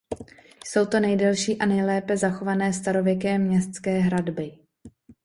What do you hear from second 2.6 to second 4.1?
starověké městské